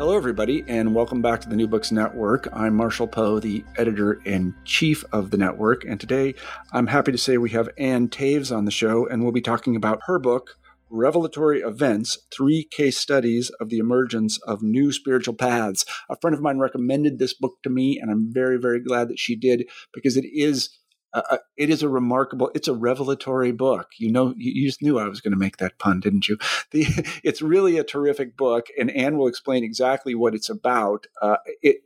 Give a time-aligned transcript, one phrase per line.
[0.00, 2.48] Hello, everybody, and welcome back to the New Books Network.
[2.54, 6.34] I'm Marshall Poe, the editor in chief of the network, and today
[6.72, 9.76] I'm happy to say we have Ann Taves on the show, and we'll be talking
[9.76, 10.56] about her book,
[10.88, 15.84] Revelatory Events Three Case Studies of the Emergence of New Spiritual Paths.
[16.08, 19.18] A friend of mine recommended this book to me, and I'm very, very glad that
[19.18, 20.70] she did because it is
[21.12, 23.88] uh, uh, it is a remarkable it's a revelatory book.
[23.98, 26.38] You know you, just knew i was going to make that pun didn't you?
[26.70, 26.86] The,
[27.24, 31.06] it's really a terrific book and anne will explain exactly what it's about.
[31.20, 31.78] Uh, it,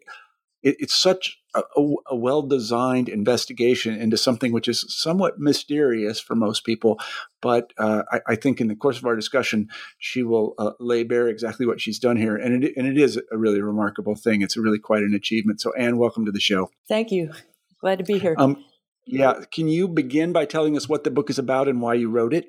[0.62, 1.62] it, it's such a,
[2.06, 6.98] a well designed investigation into something which is somewhat mysterious for most people
[7.41, 11.03] but uh, I, I, think in the course of our discussion she will uh, lay
[11.03, 14.42] bare exactly what she's done here and it, and it is a really remarkable thing.
[14.42, 15.61] It's really quite an achievement.
[15.61, 16.70] So anne welcome to the show.
[16.88, 17.33] Thank you.
[17.81, 18.34] Glad to be here.
[18.38, 18.64] Um,
[19.06, 19.34] yeah.
[19.52, 22.34] Can you begin by telling us what the book is about and why you wrote
[22.34, 22.47] it?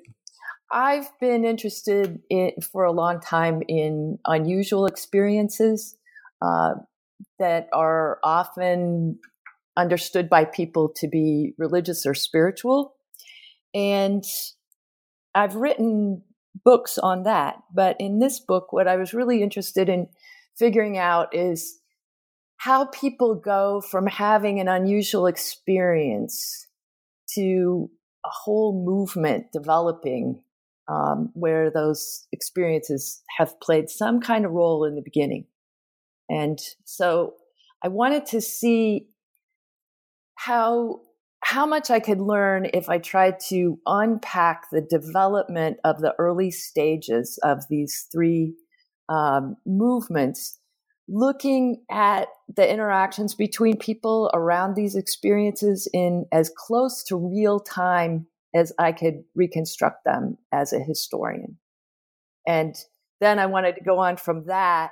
[0.72, 5.96] I've been interested in, for a long time in unusual experiences
[6.42, 6.74] uh,
[7.38, 9.18] that are often
[9.76, 12.94] understood by people to be religious or spiritual.
[13.74, 14.24] And
[15.34, 16.22] I've written
[16.64, 17.56] books on that.
[17.72, 20.08] But in this book, what I was really interested in
[20.58, 21.78] figuring out is
[22.58, 26.66] how people go from having an unusual experience
[27.34, 27.90] to
[28.24, 30.42] a whole movement developing
[30.88, 35.46] um, where those experiences have played some kind of role in the beginning.
[36.28, 37.34] And so
[37.82, 39.08] I wanted to see
[40.34, 41.00] how
[41.44, 46.50] how much I could learn if I tried to unpack the development of the early
[46.50, 48.54] stages of these three
[49.08, 50.58] um, movements
[51.08, 58.26] looking at the interactions between people around these experiences in as close to real time
[58.54, 61.58] as I could reconstruct them as a historian.
[62.46, 62.74] And
[63.20, 64.90] then I wanted to go on from that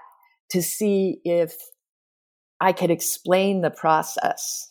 [0.50, 1.54] to see if
[2.60, 4.70] I could explain the process.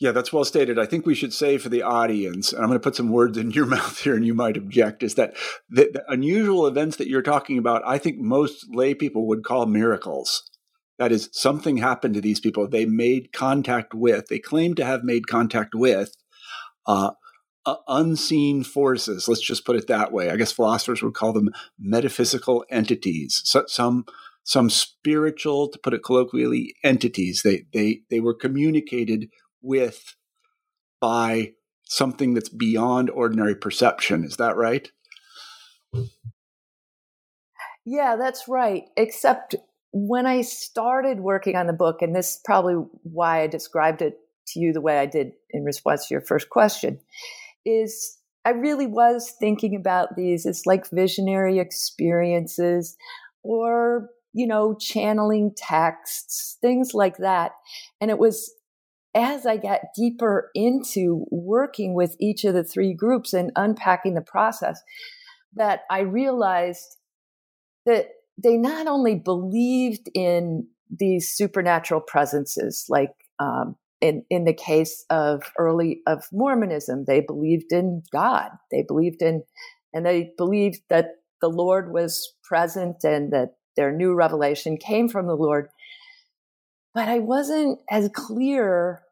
[0.00, 0.78] Yeah, that's well stated.
[0.78, 3.38] I think we should say for the audience, and I'm going to put some words
[3.38, 5.36] in your mouth here, and you might object, is that
[5.68, 9.66] the, the unusual events that you're talking about, I think most lay people would call
[9.66, 10.50] miracles.
[10.98, 12.68] That is, something happened to these people.
[12.68, 16.14] They made contact with, they claim to have made contact with
[16.86, 17.12] uh,
[17.66, 19.26] uh, unseen forces.
[19.26, 20.30] Let's just put it that way.
[20.30, 23.40] I guess philosophers would call them metaphysical entities.
[23.44, 24.04] So, some
[24.46, 27.42] some spiritual, to put it colloquially, entities.
[27.42, 29.30] They they they were communicated
[29.62, 30.14] with
[31.00, 31.52] by
[31.84, 34.24] something that's beyond ordinary perception.
[34.24, 34.90] Is that right?
[37.86, 38.84] Yeah, that's right.
[38.96, 39.54] Except
[39.96, 42.74] when I started working on the book, and this is probably
[43.04, 44.18] why I described it
[44.48, 46.98] to you the way I did in response to your first question,
[47.64, 52.96] is I really was thinking about these as like visionary experiences
[53.44, 57.52] or, you know, channeling texts, things like that.
[58.00, 58.52] And it was
[59.14, 64.20] as I got deeper into working with each of the three groups and unpacking the
[64.20, 64.82] process
[65.54, 66.96] that I realized
[67.86, 75.04] that they not only believed in these supernatural presences, like um, in in the case
[75.10, 78.50] of early of Mormonism, they believed in God.
[78.70, 79.42] They believed in,
[79.92, 85.26] and they believed that the Lord was present and that their new revelation came from
[85.26, 85.68] the Lord.
[86.94, 89.02] But I wasn't as clear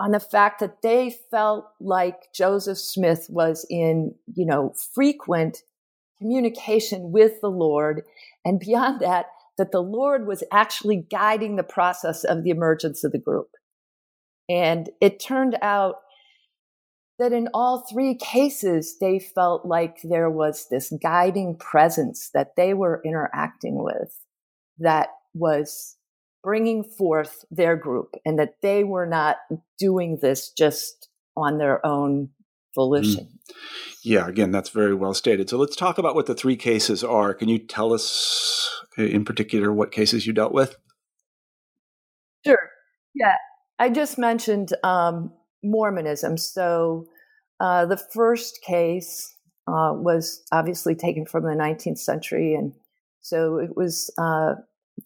[0.00, 5.58] on the fact that they felt like Joseph Smith was in, you know, frequent
[6.20, 8.02] communication with the Lord.
[8.44, 9.26] And beyond that,
[9.58, 13.48] that the Lord was actually guiding the process of the emergence of the group.
[14.48, 15.96] And it turned out
[17.18, 22.72] that in all three cases, they felt like there was this guiding presence that they
[22.72, 24.18] were interacting with
[24.78, 25.96] that was
[26.42, 29.36] bringing forth their group and that they were not
[29.78, 32.30] doing this just on their own
[32.74, 33.24] volition.
[33.24, 33.54] Mm.
[34.02, 35.48] Yeah, again, that's very well stated.
[35.50, 37.34] So let's talk about what the three cases are.
[37.34, 40.76] Can you tell us in particular what cases you dealt with?
[42.46, 42.70] Sure.
[43.14, 43.36] Yeah.
[43.78, 45.32] I just mentioned um,
[45.62, 46.36] Mormonism.
[46.38, 47.06] So
[47.60, 49.36] Uh, the first case
[49.68, 52.72] uh, was obviously taken from the 19th century, and
[53.20, 54.54] so it was uh,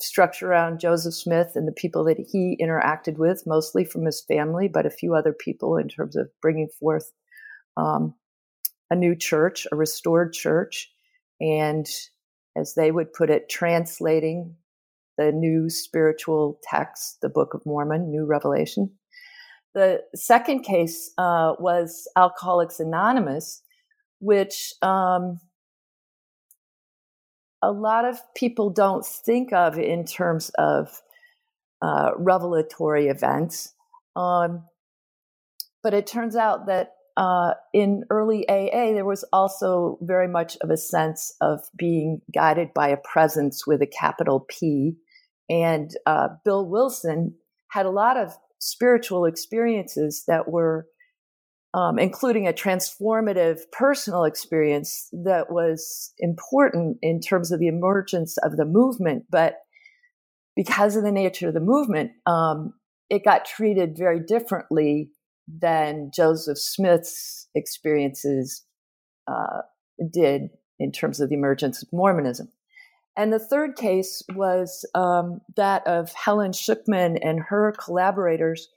[0.00, 4.68] structured around Joseph Smith and the people that he interacted with, mostly from his family,
[4.68, 7.10] but a few other people in terms of bringing forth
[7.76, 8.14] um,
[8.90, 10.90] a new church, a restored church,
[11.40, 11.86] and
[12.56, 14.54] as they would put it, translating
[15.16, 18.90] the new spiritual text, the Book of Mormon, New Revelation.
[19.74, 23.62] The second case uh, was Alcoholics Anonymous,
[24.20, 25.40] which um,
[27.60, 31.02] a lot of people don't think of in terms of
[31.82, 33.74] uh, revelatory events.
[34.14, 34.64] Um,
[35.82, 40.70] but it turns out that uh, in early AA, there was also very much of
[40.70, 44.96] a sense of being guided by a presence with a capital P.
[45.48, 47.34] And uh, Bill Wilson
[47.68, 50.86] had a lot of spiritual experiences that were,
[51.72, 58.56] um, including a transformative personal experience that was important in terms of the emergence of
[58.56, 59.24] the movement.
[59.30, 59.58] But
[60.56, 62.74] because of the nature of the movement, um,
[63.08, 65.10] it got treated very differently
[65.48, 68.64] than Joseph Smith's experiences
[69.26, 69.62] uh,
[70.10, 72.48] did in terms of the emergence of Mormonism.
[73.16, 78.68] And the third case was um, that of Helen Schucman and her collaborators.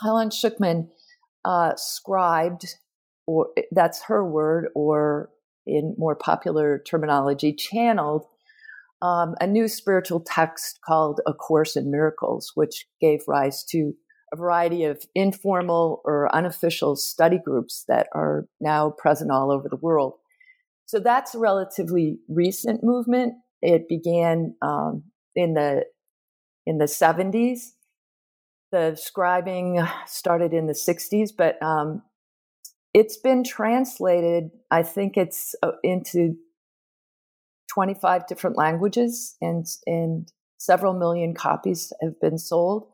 [0.00, 0.88] Helen Schucman
[1.44, 2.76] uh, scribed,
[3.26, 5.30] or that's her word, or
[5.66, 8.26] in more popular terminology, channeled
[9.02, 13.92] um, a new spiritual text called A Course in Miracles, which gave rise to
[14.32, 19.76] a variety of informal or unofficial study groups that are now present all over the
[19.76, 20.14] world.
[20.86, 23.34] So that's a relatively recent movement.
[23.62, 25.84] It began um, in the
[26.66, 27.72] in the 70s.
[28.72, 32.02] The scribing started in the 60s, but um,
[32.92, 34.50] it's been translated.
[34.70, 36.36] I think it's uh, into
[37.72, 42.88] 25 different languages, and and several million copies have been sold.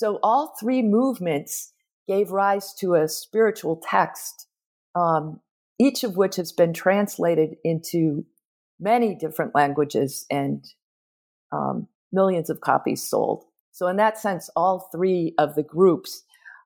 [0.00, 1.74] So all three movements
[2.08, 4.46] gave rise to a spiritual text
[4.94, 5.40] um,
[5.78, 8.24] each of which has been translated into
[8.80, 10.64] many different languages and
[11.52, 13.44] um, millions of copies sold.
[13.72, 16.22] So, in that sense, all three of the groups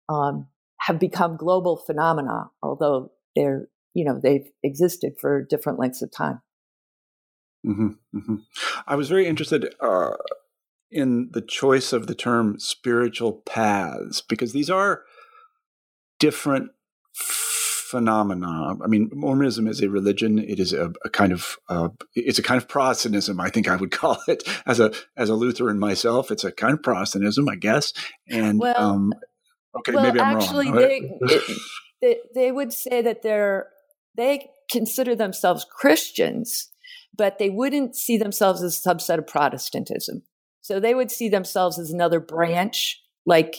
[0.09, 0.47] um,
[0.83, 6.41] have become global phenomena, although they're you know they've existed for different lengths of time.
[7.67, 8.37] Mm-hmm, mm-hmm.
[8.87, 10.13] I was very interested uh,
[10.91, 15.03] in the choice of the term spiritual paths because these are
[16.19, 16.71] different
[17.95, 18.77] phenomena.
[18.83, 20.39] I mean, Mormonism is a religion.
[20.39, 23.41] It is a, a kind of uh, it's a kind of Protestantism.
[23.41, 26.31] I think I would call it as a as a Lutheran myself.
[26.31, 27.93] It's a kind of Protestantism, I guess.
[28.29, 29.13] And well, um,
[29.77, 30.77] okay, well, maybe I'm actually, wrong.
[30.77, 31.59] They, it,
[32.01, 33.69] they they would say that they're
[34.17, 36.71] they consider themselves Christians,
[37.17, 40.23] but they wouldn't see themselves as a subset of Protestantism.
[40.65, 43.57] So they would see themselves as another branch, like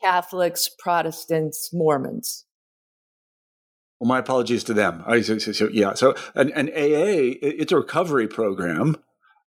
[0.00, 2.44] Catholics, Protestants, Mormons.
[3.98, 5.02] Well, my apologies to them.
[5.08, 5.94] I, so, so, yeah.
[5.94, 8.96] So an, an AA, it's a recovery program.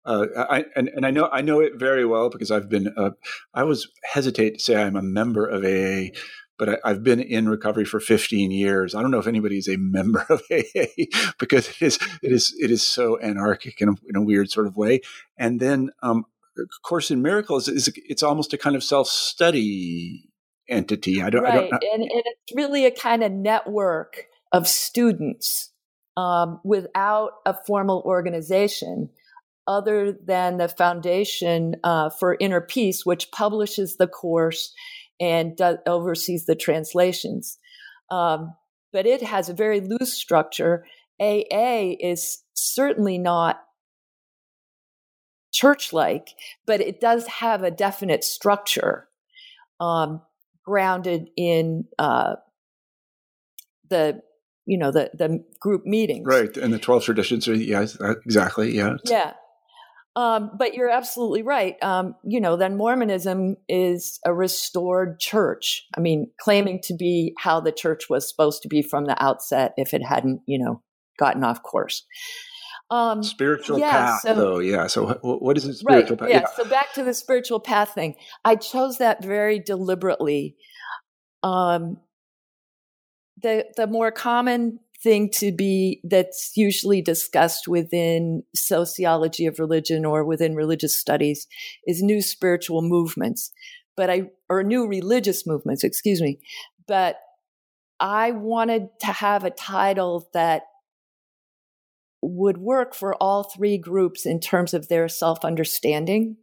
[0.04, 2.92] Uh, I, and, and I know I know it very well because I've been.
[2.96, 3.10] Uh,
[3.54, 6.18] I was hesitate to say I'm a member of AA,
[6.58, 8.96] but I, have been in recovery for 15 years.
[8.96, 11.04] I don't know if anybody's a member of AA
[11.38, 14.66] because it is it is it is so anarchic in a, in a weird sort
[14.66, 15.00] of way.
[15.36, 16.24] And then, um,
[16.82, 20.30] Course in Miracles is it's almost a kind of self study
[20.68, 21.22] entity.
[21.22, 21.42] I don't.
[21.42, 25.72] Right, I don't, and, and it's really a kind of network of students
[26.16, 29.10] um, without a formal organization
[29.66, 34.72] other than the Foundation uh, for Inner Peace, which publishes the course
[35.20, 37.58] and does, oversees the translations.
[38.10, 38.54] Um,
[38.92, 40.86] but it has a very loose structure.
[41.20, 43.60] AA is certainly not
[45.52, 46.34] church like,
[46.66, 49.08] but it does have a definite structure
[49.80, 50.22] um,
[50.64, 52.36] grounded in uh,
[53.88, 54.20] the
[54.66, 56.26] you know the the group meetings.
[56.26, 57.86] Right and the 12 traditions are yeah
[58.24, 58.96] exactly yeah.
[59.04, 59.32] Yeah.
[60.16, 65.86] Um, but you're absolutely right um, you know then mormonism is a restored church.
[65.96, 69.72] I mean claiming to be how the church was supposed to be from the outset
[69.76, 70.82] if it hadn't you know
[71.18, 72.04] gotten off course
[72.90, 76.28] um, spiritual yeah, path so, though yeah so what is a spiritual right, path?
[76.30, 76.40] yeah.
[76.40, 76.64] yeah.
[76.64, 78.14] so back to the spiritual path thing.
[78.44, 80.56] I chose that very deliberately.
[81.42, 81.98] Um,
[83.40, 90.24] the the more common thing to be that's usually discussed within sociology of religion or
[90.24, 91.46] within religious studies
[91.86, 93.52] is new spiritual movements
[93.96, 96.40] but i or new religious movements excuse me
[96.88, 97.20] but
[98.00, 100.62] I wanted to have a title that
[102.22, 106.36] would work for all three groups in terms of their self understanding.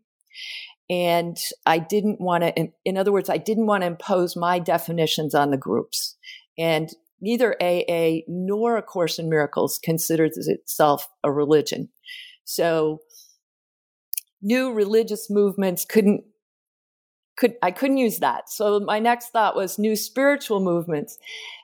[0.89, 5.33] And I didn't want to, in other words, I didn't want to impose my definitions
[5.33, 6.15] on the groups.
[6.57, 6.89] And
[7.19, 11.89] neither AA nor A Course in Miracles considers itself a religion.
[12.43, 12.99] So
[14.41, 16.23] new religious movements couldn't
[17.37, 18.49] could I couldn't use that.
[18.49, 21.17] So my next thought was new spiritual movements.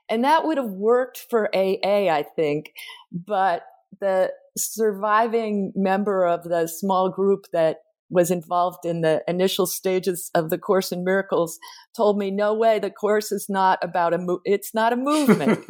[0.09, 2.73] And that would have worked for AA, I think.
[3.11, 3.63] But
[3.99, 7.77] the surviving member of the small group that
[8.11, 11.57] was involved in the initial stages of the course in miracles
[11.95, 15.63] told me no way the course is not about a mo- it's not a movement.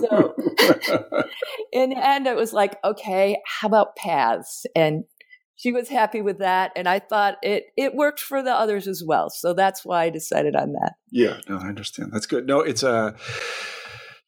[0.00, 0.34] So
[1.72, 4.64] in the end it was like okay how about paths?
[4.76, 5.04] And
[5.56, 9.02] she was happy with that and i thought it it worked for the others as
[9.04, 9.28] well.
[9.28, 10.94] So that's why i decided on that.
[11.10, 12.12] Yeah no i understand.
[12.12, 12.46] That's good.
[12.46, 13.16] No it's a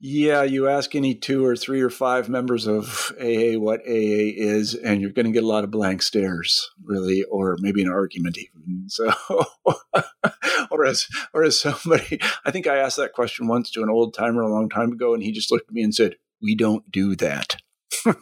[0.00, 4.74] yeah, you ask any two or three or five members of AA what AA is,
[4.74, 8.36] and you're going to get a lot of blank stares, really, or maybe an argument
[8.36, 8.88] even.
[8.88, 9.12] So,
[10.70, 14.14] or as or as somebody, I think I asked that question once to an old
[14.14, 16.90] timer a long time ago, and he just looked at me and said, "We don't
[16.90, 17.56] do that."
[18.06, 18.14] On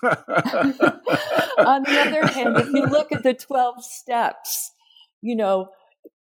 [1.82, 4.70] the other hand, if you look at the twelve steps,
[5.20, 5.70] you know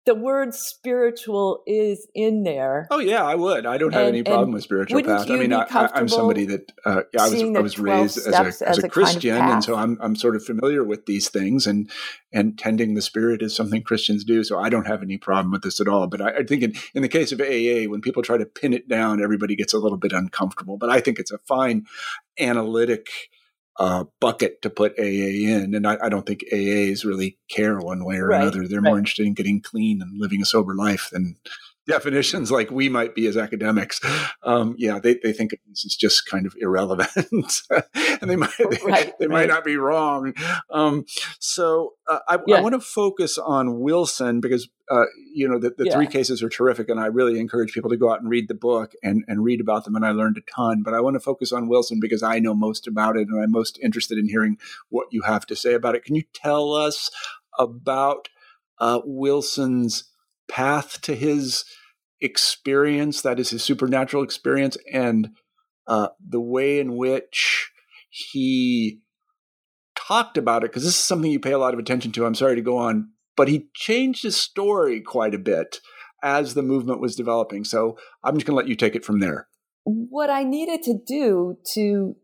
[0.04, 2.88] the word spiritual is in there.
[2.90, 3.66] Oh yeah, I would.
[3.66, 5.30] I don't have and, any problem with spiritual path.
[5.30, 8.38] I mean, I, am somebody that uh, yeah, I was I was raised as a,
[8.38, 11.28] as, as a, Christian, kind of and so I'm I'm sort of familiar with these
[11.28, 11.88] things, and
[12.32, 14.42] and tending the spirit is something Christians do.
[14.42, 16.08] So I don't have any problem with this at all.
[16.08, 18.72] But I, I think in, in the case of AA, when people try to pin
[18.72, 20.78] it down, everybody gets a little bit uncomfortable.
[20.78, 21.86] But I think it's a fine
[22.40, 23.08] analytic
[23.78, 25.74] uh, bucket to put AA in.
[25.74, 28.68] And I, I, don't think AAs really care one way or right, another.
[28.68, 28.90] They're right.
[28.90, 31.36] more interested in getting clean and living a sober life than
[31.86, 34.00] definitions like we might be as academics.
[34.42, 38.78] Um, yeah, they, they think this is just kind of irrelevant, and they might they,
[38.84, 40.34] right, they might not be wrong.
[40.70, 41.04] Um,
[41.38, 42.56] so uh, I, yeah.
[42.56, 45.94] I want to focus on Wilson because uh, you know the, the yeah.
[45.94, 48.54] three cases are terrific, and I really encourage people to go out and read the
[48.54, 49.96] book and and read about them.
[49.96, 52.54] And I learned a ton, but I want to focus on Wilson because I know
[52.54, 54.58] most about it, and I'm most interested in hearing
[54.88, 56.04] what you have to say about it.
[56.04, 57.10] Can you tell us
[57.58, 58.28] about
[58.78, 60.11] uh, Wilson's
[60.48, 61.64] path to his
[62.20, 65.30] experience, that is his supernatural experience, and
[65.86, 67.70] uh, the way in which
[68.10, 69.00] he
[69.96, 72.24] talked about it, because this is something you pay a lot of attention to.
[72.24, 75.80] I'm sorry to go on, but he changed his story quite a bit
[76.22, 77.64] as the movement was developing.
[77.64, 79.48] So I'm just going to let you take it from there.
[79.84, 82.16] What I needed to do to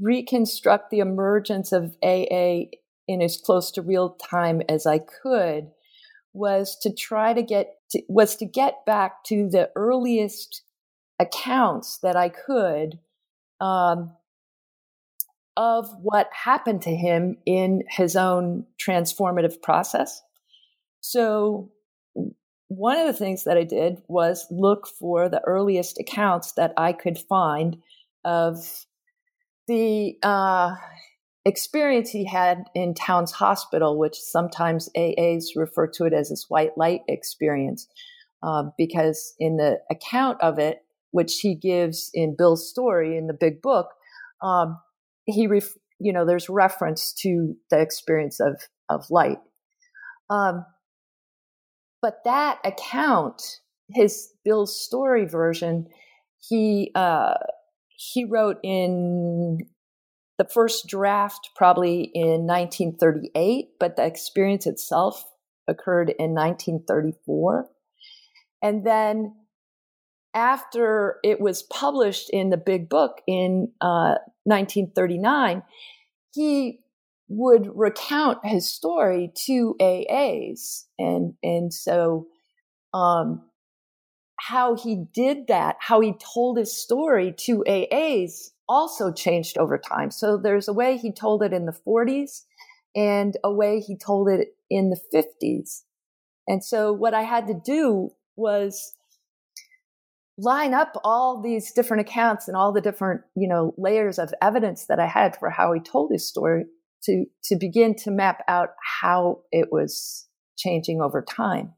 [0.00, 2.70] reconstruct the emergence of AA
[3.06, 5.70] in as close to real time as I could
[6.32, 10.62] was to try to get to, was to get back to the earliest
[11.18, 12.98] accounts that I could
[13.60, 14.12] um,
[15.56, 20.22] of what happened to him in his own transformative process.
[21.00, 21.70] So
[22.68, 26.92] one of the things that I did was look for the earliest accounts that I
[26.92, 27.76] could find
[28.24, 28.86] of
[29.68, 30.74] the uh,
[31.44, 36.76] experience he had in Towns Hospital, which sometimes AAs refer to it as his white
[36.76, 37.88] light experience,
[38.42, 43.34] uh, because in the account of it, which he gives in Bill's story in the
[43.34, 43.88] big book,
[44.42, 44.78] um,
[45.24, 49.38] he ref- you know there's reference to the experience of of light.
[50.30, 50.64] Um,
[52.00, 55.86] but that account, his Bill's story version,
[56.40, 57.34] he uh,
[57.88, 59.58] he wrote in
[60.42, 65.24] the first draft probably in 1938, but the experience itself
[65.68, 67.68] occurred in 1934.
[68.60, 69.36] And then
[70.34, 75.62] after it was published in the big book in uh, 1939,
[76.34, 76.80] he
[77.28, 80.86] would recount his story to AAs.
[80.98, 82.26] And, and so,
[82.92, 83.42] um,
[84.40, 90.10] how he did that, how he told his story to AAs also changed over time.
[90.10, 92.44] So there's a way he told it in the 40s
[92.96, 95.82] and a way he told it in the 50s.
[96.48, 98.94] And so what I had to do was
[100.38, 104.86] line up all these different accounts and all the different, you know, layers of evidence
[104.86, 106.64] that I had for how he told his story
[107.04, 110.26] to to begin to map out how it was
[110.56, 111.74] changing over time.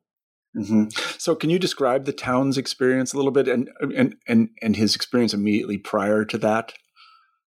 [0.57, 0.85] Mm-hmm.
[1.19, 4.95] So, can you describe the Towns experience a little bit, and and and and his
[4.95, 6.75] experience immediately prior to that?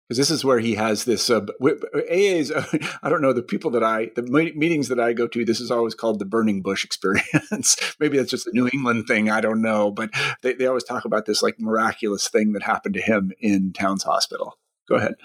[0.07, 2.51] Because this is where he has this uh, AA's.
[2.51, 2.65] Uh,
[3.03, 5.45] I don't know the people that I the meetings that I go to.
[5.45, 7.95] This is always called the burning bush experience.
[7.99, 9.29] Maybe that's just a New England thing.
[9.29, 12.95] I don't know, but they, they always talk about this like miraculous thing that happened
[12.95, 14.57] to him in Towns Hospital.
[14.87, 15.15] Go ahead.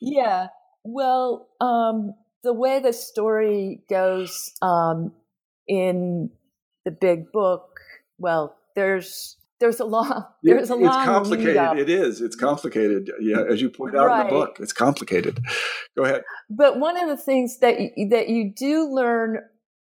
[0.00, 0.48] Yeah.
[0.82, 5.12] Well, um, the way the story goes um,
[5.66, 6.30] in
[6.84, 7.80] the big book,
[8.18, 11.78] well, there's there's a long there's a long it's complicated.
[11.78, 12.20] it is.
[12.20, 13.10] It's complicated.
[13.20, 14.20] Yeah as you point out right.
[14.20, 15.40] in the book it's complicated.
[15.96, 16.22] Go ahead.
[16.50, 19.38] But one of the things that you, that you do learn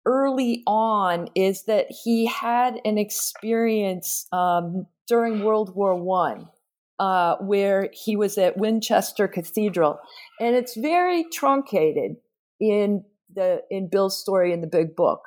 [0.06, 6.48] early on is that he had an experience um, during world war one
[7.00, 10.00] uh, where he was at winchester cathedral
[10.40, 12.16] and it's very truncated
[12.60, 15.22] in the in bill's story in the big book.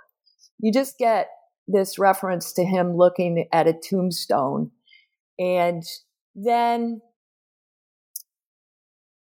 [0.58, 1.28] You just get
[1.66, 4.70] this reference to him looking at a tombstone.
[5.38, 5.82] And
[6.34, 7.00] then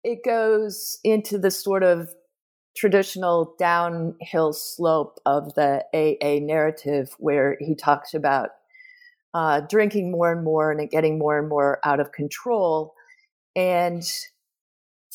[0.04, 2.10] it goes into the sort of
[2.76, 8.50] traditional downhill slope of the AA narrative where he talks about
[9.34, 12.94] uh, drinking more and more and getting more and more out of control.
[13.56, 14.04] And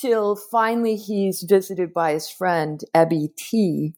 [0.00, 3.94] till finally he's visited by his friend, Ebby T,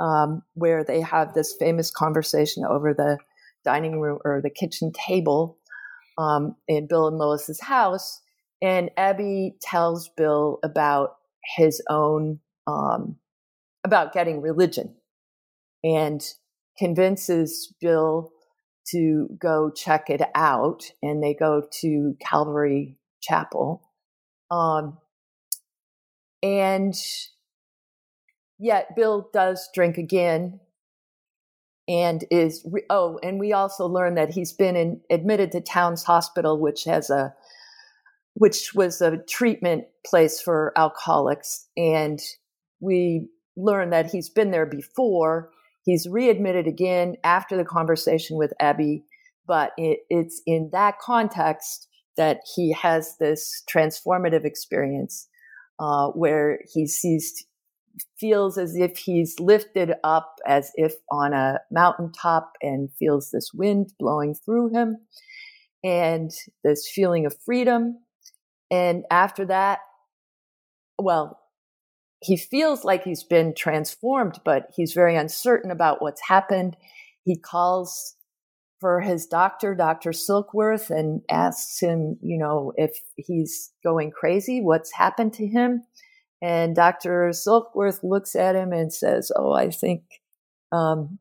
[0.00, 3.18] um, where they have this famous conversation over the
[3.64, 5.58] dining room or the kitchen table
[6.16, 8.20] um, in Bill and Lois's house.
[8.60, 11.16] And Ebby tells Bill about
[11.56, 13.16] his own, um,
[13.84, 14.96] about getting religion
[15.84, 16.22] and
[16.76, 18.32] convinces Bill
[18.88, 20.82] to go check it out.
[21.02, 23.82] And they go to Calvary Chapel.
[24.50, 24.98] Um,
[26.42, 26.94] and
[28.58, 30.60] Yet Bill does drink again
[31.86, 36.04] and is re- oh and we also learned that he's been in, admitted to Towns
[36.04, 37.34] Hospital which has a
[38.34, 41.66] which was a treatment place for alcoholics.
[41.76, 42.20] And
[42.80, 45.50] we learned that he's been there before.
[45.82, 49.02] He's readmitted again after the conversation with Ebby
[49.48, 55.26] but it, it's in that context that he has this transformative experience
[55.80, 57.46] uh, where he sees
[58.18, 63.92] feels as if he's lifted up as if on a mountaintop and feels this wind
[63.98, 64.96] blowing through him
[65.84, 66.30] and
[66.64, 67.98] this feeling of freedom.
[68.70, 69.80] And after that,
[70.98, 71.40] well,
[72.20, 76.76] he feels like he's been transformed, but he's very uncertain about what's happened.
[77.24, 78.16] He calls
[78.80, 80.10] for his doctor, Dr.
[80.10, 85.82] Silkworth, and asks him, you know, if he's going crazy, what's happened to him.
[86.40, 87.30] And Dr.
[87.30, 90.02] Silkworth looks at him and says, Oh, I think,
[90.72, 91.18] um,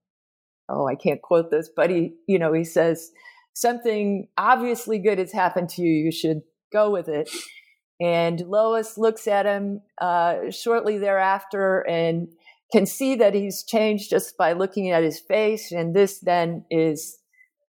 [0.69, 3.11] oh, I can't quote this, but he, you know, he says,
[3.57, 6.05] something obviously good has happened to you.
[6.05, 7.29] You should go with it.
[7.99, 12.27] And Lois looks at him uh, shortly thereafter and
[12.71, 15.71] can see that he's changed just by looking at his face.
[15.71, 17.17] And this then is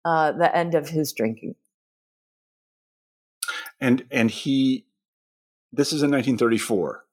[0.06, 1.56] uh, the end of his drinking.
[3.80, 4.86] And and he,
[5.73, 7.04] this is in 1934.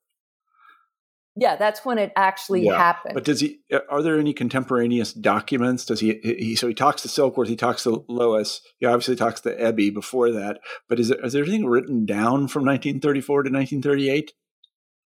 [1.41, 2.77] Yeah, that's when it actually yeah.
[2.77, 3.15] happened.
[3.15, 3.61] But does he?
[3.73, 5.85] Uh, are there any contemporaneous documents?
[5.85, 6.57] Does he, he?
[6.57, 7.47] So he talks to Silkworth.
[7.47, 8.61] He talks to Lois.
[8.79, 10.59] He obviously talks to Ebby before that.
[10.89, 14.33] But is there, is there anything written down from 1934 to 1938?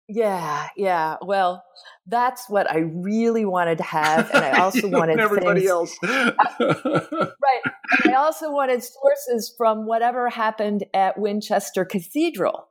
[0.10, 1.16] Yeah, yeah.
[1.22, 1.64] Well,
[2.06, 5.98] that's what I really wanted to have, and I also wanted everybody things, else.
[6.04, 7.62] right.
[8.04, 12.68] And I also wanted sources from whatever happened at Winchester Cathedral,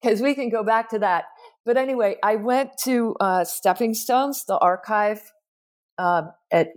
[0.00, 1.24] because we can go back to that
[1.66, 5.20] but anyway, I went to uh, Stepping Stones, the archive
[5.98, 6.68] uh, at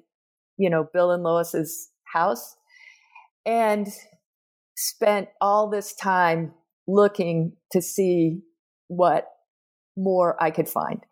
[0.57, 2.55] you know Bill and Lois's house,
[3.45, 3.87] and
[4.75, 6.53] spent all this time
[6.87, 8.41] looking to see
[8.87, 9.27] what
[9.95, 11.05] more I could find.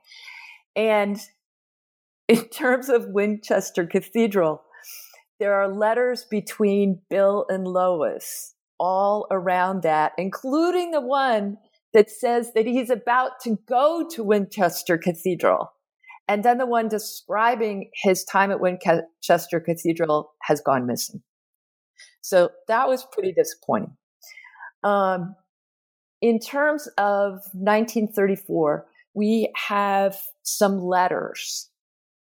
[0.76, 1.20] And
[2.28, 4.64] in terms of Winchester Cathedral,
[5.40, 11.58] there are letters between Bill and Lois all around that, including the one
[11.94, 15.72] that says that he's about to go to Winchester Cathedral.
[16.28, 21.22] And then the one describing his time at Winchester Cathedral has gone missing.
[22.22, 23.96] So that was pretty disappointing.
[24.84, 25.36] Um,
[26.22, 31.70] in terms of 1934, we have some letters.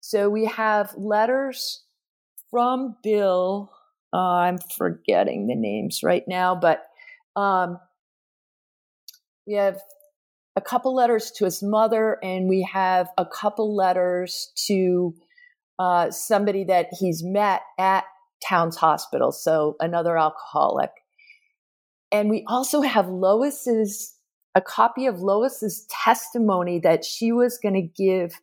[0.00, 1.84] So we have letters
[2.50, 3.72] from Bill.
[4.12, 6.84] Uh, I'm forgetting the names right now, but
[7.36, 7.78] um,
[9.46, 9.78] we have
[10.56, 15.14] a couple letters to his mother, and we have a couple letters to
[15.78, 18.04] uh, somebody that he's met at
[18.46, 20.90] Towns Hospital, so another alcoholic.
[22.12, 24.14] And we also have Lois's
[24.54, 28.34] a copy of Lois's testimony that she was going to give,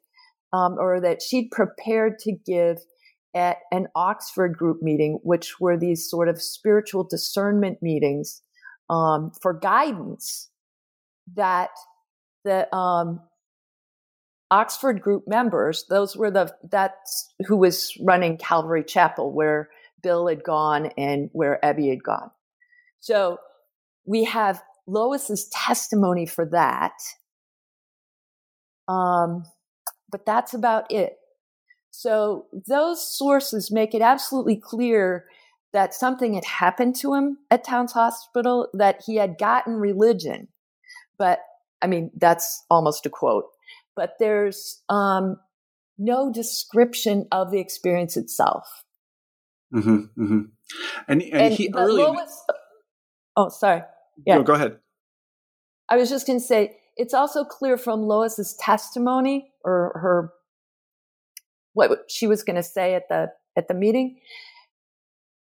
[0.52, 2.80] um, or that she'd prepared to give
[3.34, 8.42] at an Oxford group meeting, which were these sort of spiritual discernment meetings
[8.90, 10.51] um, for guidance
[11.36, 11.70] that
[12.44, 13.22] the um,
[14.50, 19.70] Oxford group members, those were the that's who was running Calvary Chapel, where
[20.02, 22.32] Bill had gone and where Ebby had gone.
[23.00, 23.38] So
[24.06, 26.94] we have Lois's testimony for that.
[28.88, 29.46] Um,
[30.12, 31.18] but that's about it.
[31.92, 35.26] So those sources make it absolutely clear
[35.74, 40.50] that something had happened to him at Towns Hospital, that he had gotten religion.
[41.22, 41.38] But
[41.84, 43.46] I mean, that's almost a quote.
[43.96, 45.38] But there's um,
[46.00, 48.84] no description of the experience itself.
[49.72, 50.40] Mm-hmm, mm-hmm.
[51.08, 52.02] And, and, and, he early.
[52.02, 52.44] Lois,
[53.38, 53.84] oh, sorry.
[54.26, 54.38] Yeah.
[54.38, 54.80] No, go ahead.
[55.90, 60.34] I was just going to say it's also clear from Lois's testimony or her
[61.74, 64.18] what she was going to say at the at the meeting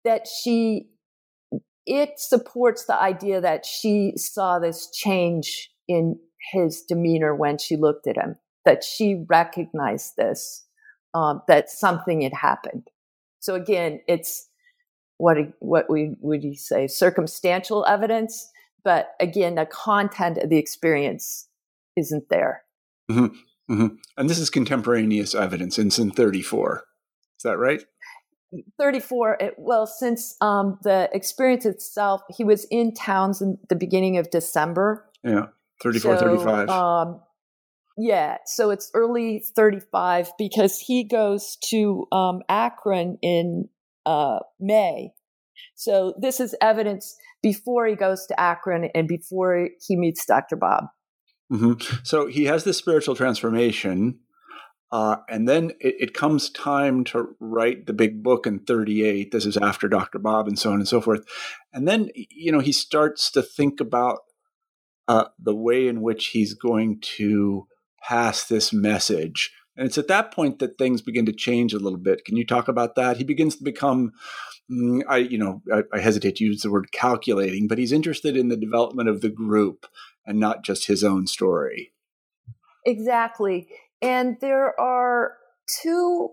[0.05, 0.91] that she
[1.87, 6.19] it supports the idea that she saw this change in
[6.51, 10.65] his demeanor when she looked at him that she recognized this
[11.13, 12.87] um, that something had happened
[13.39, 14.47] so again it's
[15.17, 18.49] what what we would you say circumstantial evidence
[18.83, 21.47] but again the content of the experience
[21.95, 22.61] isn't there
[23.09, 23.33] mm-hmm.
[23.69, 23.95] Mm-hmm.
[24.17, 25.77] And this is contemporaneous evidence.
[25.77, 26.83] It's in 34.
[27.37, 27.83] Is that right?
[28.79, 29.37] 34.
[29.39, 34.29] It, well, since um, the experience itself, he was in towns in the beginning of
[34.29, 35.05] December.
[35.23, 35.47] Yeah,
[35.83, 36.69] 34, so, 35.
[36.69, 37.21] Um,
[37.97, 43.69] yeah, so it's early 35 because he goes to um, Akron in
[44.05, 45.13] uh, May.
[45.75, 50.55] So this is evidence before he goes to Akron and before he meets Dr.
[50.55, 50.85] Bob.
[51.51, 52.03] Mm-hmm.
[52.03, 54.19] So he has this spiritual transformation,
[54.91, 59.31] uh, and then it, it, comes time to write the big book in 38.
[59.31, 60.17] This is after Dr.
[60.17, 61.25] Bob and so on and so forth.
[61.73, 64.19] And then, you know, he starts to think about
[65.09, 67.67] uh, the way in which he's going to
[68.01, 69.51] pass this message.
[69.75, 72.23] And it's at that point that things begin to change a little bit.
[72.23, 73.17] Can you talk about that?
[73.17, 74.13] He begins to become
[74.71, 78.35] mm, I, you know, I, I, hesitate to use the word calculating, but he's interested
[78.37, 79.85] in the development of the group
[80.25, 81.93] and not just his own story.
[82.85, 83.67] Exactly.
[84.01, 85.33] And there are
[85.81, 86.29] two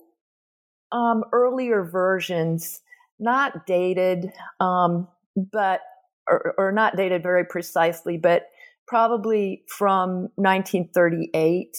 [0.92, 2.80] um, earlier versions,
[3.18, 5.08] not dated, um,
[5.52, 5.80] but
[6.28, 8.46] or, or, not dated very precisely, but
[8.86, 11.76] probably from 1938,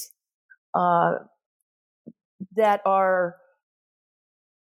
[0.74, 1.14] uh,
[2.56, 3.36] that are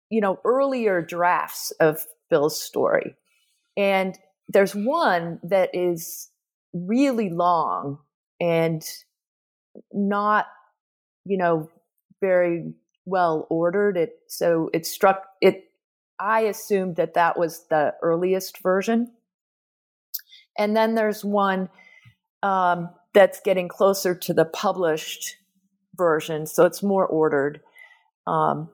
[0.09, 3.15] you know earlier drafts of Bill's story,
[3.75, 6.29] and there's one that is
[6.73, 7.99] really long
[8.39, 8.83] and
[9.93, 10.45] not,
[11.25, 11.69] you know,
[12.21, 12.73] very
[13.05, 13.97] well ordered.
[13.97, 15.65] It so it struck it.
[16.19, 19.11] I assumed that that was the earliest version,
[20.57, 21.69] and then there's one
[22.41, 25.35] um, that's getting closer to the published
[25.95, 27.61] version, so it's more ordered.
[28.27, 28.69] Um,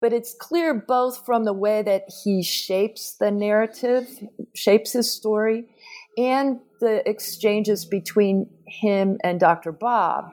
[0.00, 4.08] but it's clear both from the way that he shapes the narrative,
[4.54, 5.68] shapes his story,
[6.16, 9.72] and the exchanges between him and Dr.
[9.72, 10.30] Bob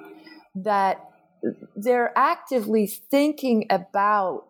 [0.56, 1.04] that
[1.76, 4.48] they're actively thinking about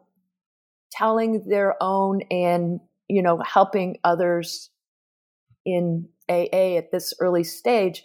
[0.92, 4.70] telling their own and you know helping others
[5.66, 8.04] in AA at this early stage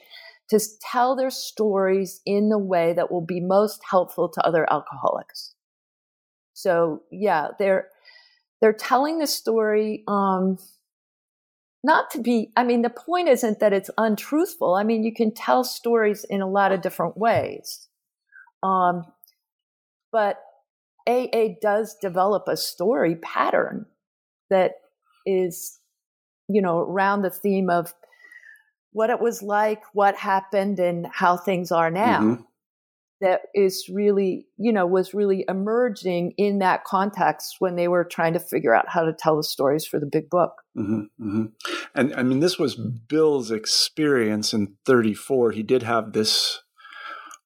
[0.51, 5.55] to tell their stories in the way that will be most helpful to other alcoholics.
[6.53, 7.89] So yeah, they're
[8.61, 10.59] they're telling the story um,
[11.85, 14.75] not to be i mean the point isn't that it's untruthful.
[14.75, 17.89] I mean you can tell stories in a lot of different ways.
[18.63, 19.05] Um,
[20.11, 20.39] but
[21.09, 23.87] aa does develop a story pattern
[24.51, 24.73] that
[25.27, 25.79] is
[26.49, 27.95] you know around the theme of
[28.93, 32.21] what it was like what happened and how things are now.
[32.21, 32.43] Mm-hmm
[33.23, 38.33] that is really, you know, was really emerging in that context when they were trying
[38.33, 40.63] to figure out how to tell the stories for the big book.
[40.77, 41.45] Mm-hmm, mm-hmm.
[41.95, 45.53] And I mean, this was Bill's experience in 34.
[45.53, 46.61] He did have this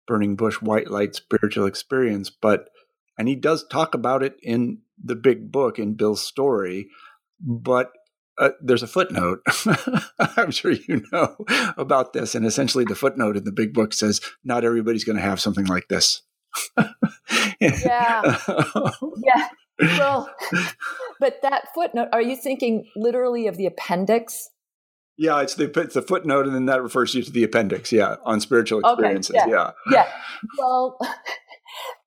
[0.06, 2.70] burning bush white light spiritual experience, but,
[3.18, 6.88] and he does talk about it in the big book in Bill's story,
[7.38, 7.92] but
[8.38, 9.40] uh, there's a footnote.
[10.18, 11.36] I'm sure you know
[11.76, 12.34] about this.
[12.34, 15.66] And essentially, the footnote in the big book says not everybody's going to have something
[15.66, 16.22] like this.
[17.60, 18.38] yeah.
[19.22, 19.48] yeah.
[19.78, 20.30] Well,
[21.20, 24.50] but that footnote, are you thinking literally of the appendix?
[25.18, 27.90] Yeah, it's the it's the footnote, and then that refers you to the appendix.
[27.90, 29.36] Yeah, on spiritual experiences.
[29.36, 29.70] Okay, yeah.
[29.90, 30.12] yeah, yeah.
[30.58, 30.98] Well,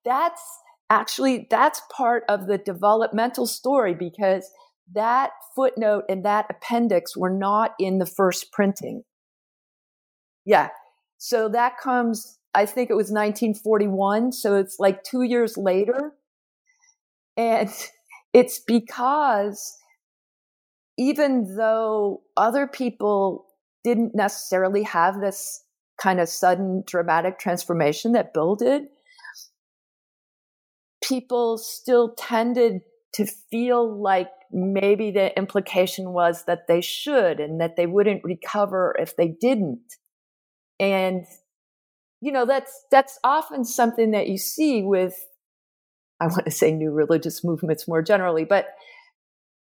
[0.04, 0.42] that's
[0.90, 4.48] actually that's part of the developmental story because
[4.94, 9.04] that footnote and that appendix were not in the first printing.
[10.44, 10.68] Yeah,
[11.18, 12.38] so that comes.
[12.54, 14.32] I think it was 1941.
[14.32, 16.12] So it's like two years later,
[17.36, 17.70] and
[18.32, 19.76] it's because
[20.98, 23.46] even though other people
[23.84, 25.64] didn't necessarily have this
[26.00, 28.84] kind of sudden dramatic transformation that Bill did,
[31.02, 32.80] people still tended
[33.14, 38.96] to feel like maybe the implication was that they should and that they wouldn't recover
[38.98, 39.96] if they didn't.
[40.78, 41.24] And
[42.20, 45.14] you know that's that's often something that you see with
[46.20, 48.74] I want to say new religious movements more generally, but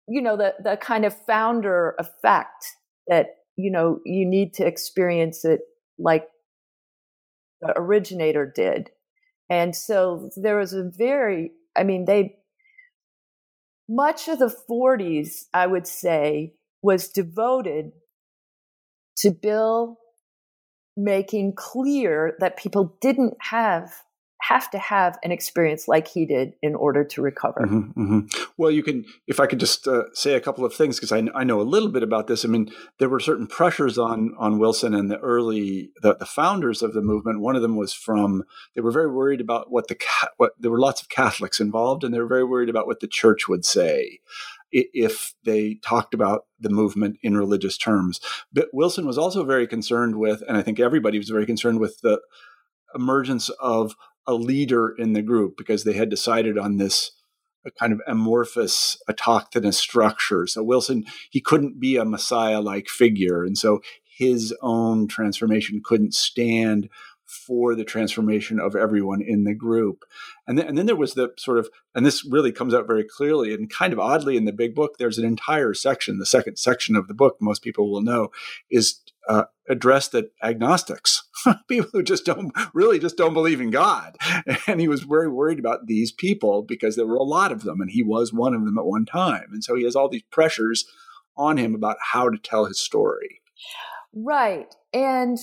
[0.08, 2.64] you know the the kind of founder effect
[3.08, 5.60] that you know you need to experience it
[5.98, 6.26] like
[7.60, 8.90] the originator did
[9.48, 12.36] and so there was a very i mean they
[13.88, 17.92] much of the 40s i would say was devoted
[19.16, 19.98] to bill
[20.96, 23.92] making clear that people didn't have
[24.48, 27.60] have to have an experience like he did in order to recover.
[27.60, 28.42] Mm-hmm, mm-hmm.
[28.58, 31.22] Well, you can, if I could just uh, say a couple of things, because I,
[31.34, 32.44] I, know a little bit about this.
[32.44, 36.82] I mean, there were certain pressures on on Wilson and the early the, the founders
[36.82, 37.40] of the movement.
[37.40, 39.96] One of them was from they were very worried about what the
[40.36, 43.08] what there were lots of Catholics involved, and they were very worried about what the
[43.08, 44.20] church would say
[44.72, 48.20] if they talked about the movement in religious terms.
[48.52, 52.00] But Wilson was also very concerned with, and I think everybody was very concerned with
[52.00, 52.20] the
[52.94, 53.94] emergence of
[54.26, 57.12] a leader in the group because they had decided on this
[57.78, 60.46] kind of amorphous autochthonous structure.
[60.46, 63.42] So Wilson, he couldn't be a messiah like figure.
[63.44, 66.88] And so his own transformation couldn't stand
[67.34, 70.04] for the transformation of everyone in the group.
[70.46, 73.04] And then, and then there was the sort of, and this really comes out very
[73.04, 76.58] clearly and kind of oddly in the big book, there's an entire section, the second
[76.58, 78.30] section of the book, most people will know,
[78.70, 81.22] is uh, addressed at agnostics,
[81.68, 84.16] people who just don't really just don't believe in God.
[84.66, 87.80] And he was very worried about these people because there were a lot of them,
[87.80, 89.48] and he was one of them at one time.
[89.52, 90.86] And so he has all these pressures
[91.36, 93.40] on him about how to tell his story.
[94.12, 95.38] Right, and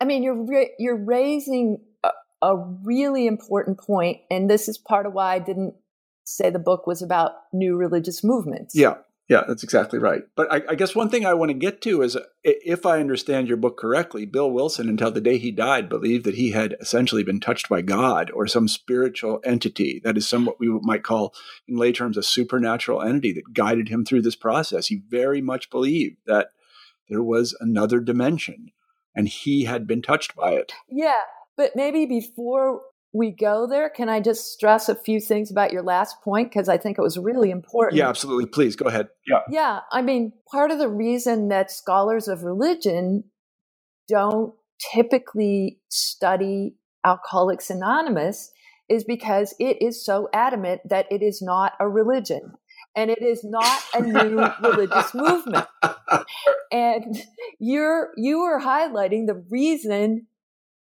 [0.00, 0.46] I mean you're
[0.78, 2.10] you're raising a,
[2.42, 5.74] a really important point, and this is part of why I didn't
[6.24, 8.74] say the book was about new religious movements.
[8.74, 8.96] Yeah.
[9.28, 10.22] Yeah, that's exactly right.
[10.36, 13.46] But I, I, guess one thing I want to get to is if I understand
[13.46, 17.22] your book correctly, Bill Wilson, until the day he died, believed that he had essentially
[17.22, 21.34] been touched by God or some spiritual entity that is somewhat we might call,
[21.66, 24.86] in lay terms, a supernatural entity that guided him through this process.
[24.86, 26.48] He very much believed that
[27.10, 28.72] there was another dimension
[29.14, 30.72] and he had been touched by it.
[30.88, 31.20] Yeah.
[31.56, 35.82] But maybe before we go there, can I just stress a few things about your
[35.82, 36.50] last point?
[36.50, 37.98] Because I think it was really important.
[37.98, 38.46] Yeah, absolutely.
[38.46, 39.08] Please go ahead.
[39.26, 39.40] Yeah.
[39.50, 39.80] Yeah.
[39.90, 43.24] I mean, part of the reason that scholars of religion
[44.08, 44.54] don't
[44.92, 48.52] typically study Alcoholics Anonymous
[48.88, 52.52] is because it is so adamant that it is not a religion
[52.98, 55.66] and it is not a new religious movement.
[56.72, 57.16] And
[57.60, 60.26] you're you are highlighting the reason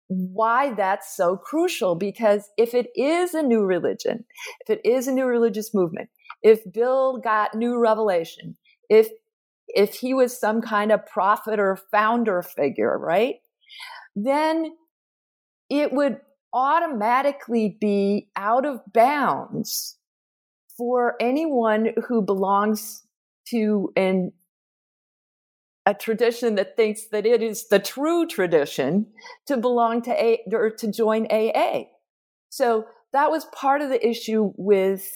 [0.08, 4.26] why that's so crucial because if it is a new religion,
[4.62, 6.10] if it is a new religious movement,
[6.43, 8.58] if Bill got new revelation,
[8.89, 9.10] if
[9.69, 13.38] if he was some kind of prophet or founder figure, right?
[14.15, 14.76] Then
[15.67, 16.19] it would
[16.54, 19.97] automatically be out of bounds
[20.77, 23.03] for anyone who belongs
[23.49, 24.31] to an
[25.86, 29.05] a tradition that thinks that it is the true tradition
[29.47, 31.83] to belong to A or to join AA.
[32.49, 35.12] So that was part of the issue with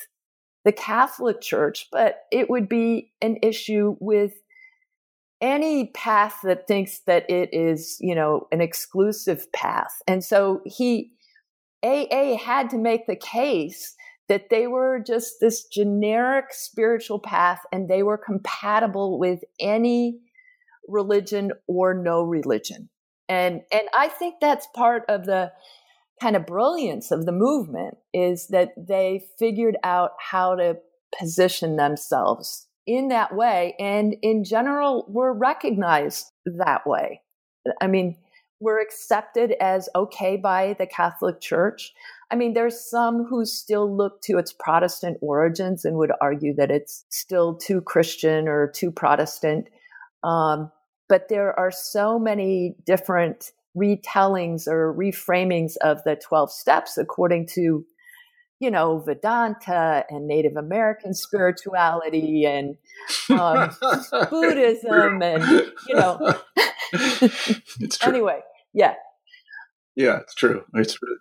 [0.65, 4.33] the Catholic Church, but it would be an issue with
[5.39, 10.01] any path that thinks that it is, you know, an exclusive path.
[10.07, 11.11] And so he,
[11.83, 13.95] AA had to make the case
[14.29, 20.19] that they were just this generic spiritual path and they were compatible with any
[20.87, 22.89] religion or no religion.
[23.29, 25.51] And and I think that's part of the
[26.21, 30.77] kind of brilliance of the movement is that they figured out how to
[31.17, 37.21] position themselves in that way and in general were recognized that way.
[37.81, 38.17] I mean,
[38.59, 41.93] we're accepted as okay by the Catholic Church.
[42.29, 46.71] I mean, there's some who still look to its Protestant origins and would argue that
[46.71, 49.69] it's still too Christian or too Protestant.
[50.23, 50.71] Um,
[51.07, 57.85] but there are so many different retellings or reframings of the 12 steps according to
[58.59, 62.75] you know vedanta and native american spirituality and
[63.29, 63.69] um,
[64.31, 65.43] buddhism and
[65.87, 66.33] you know
[66.91, 68.11] it's true.
[68.11, 68.39] anyway
[68.73, 68.95] yeah
[69.95, 71.17] yeah it's true it's true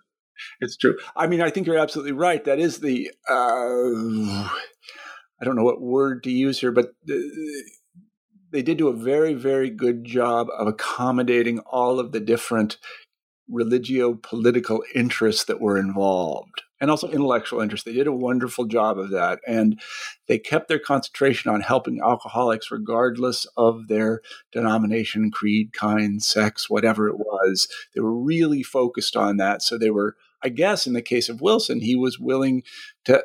[0.59, 4.49] it's true i mean i think you're absolutely right that is the uh,
[5.39, 7.65] i don't know what word to use here but the,
[8.51, 12.77] they did do a very, very good job of accommodating all of the different
[13.49, 17.85] religio political interests that were involved and also intellectual interests.
[17.85, 19.39] They did a wonderful job of that.
[19.47, 19.79] And
[20.27, 24.21] they kept their concentration on helping alcoholics regardless of their
[24.51, 27.67] denomination, creed, kind, sex, whatever it was.
[27.95, 29.61] They were really focused on that.
[29.61, 32.63] So they were, I guess, in the case of Wilson, he was willing
[33.05, 33.23] to,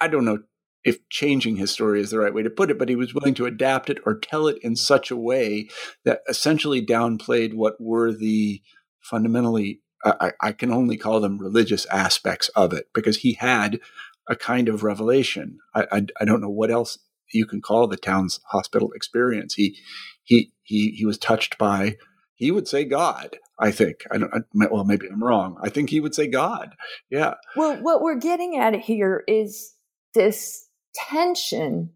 [0.00, 0.40] I don't know,
[0.84, 3.34] if changing his story is the right way to put it, but he was willing
[3.34, 5.68] to adapt it or tell it in such a way
[6.04, 8.62] that essentially downplayed what were the
[9.00, 13.80] fundamentally, I, I can only call them religious aspects of it because he had
[14.28, 15.58] a kind of revelation.
[15.74, 16.98] I, I, I don't know what else
[17.32, 19.54] you can call the Towns Hospital experience.
[19.54, 19.76] He,
[20.22, 21.96] he, he, he was touched by,
[22.36, 23.38] he would say God.
[23.58, 24.32] I think I don't.
[24.34, 25.58] I, well, maybe I'm wrong.
[25.62, 26.74] I think he would say God.
[27.10, 27.34] Yeah.
[27.56, 29.74] Well, what we're getting at here is
[30.14, 31.90] this tension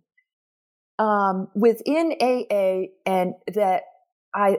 [0.99, 3.83] um, within AA, and that
[4.35, 4.59] I